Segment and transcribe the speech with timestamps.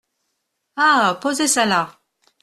[0.77, 1.19] Ah!
[1.21, 2.01] posez ça là.